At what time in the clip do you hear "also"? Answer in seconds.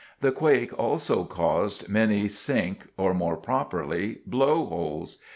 0.79-1.25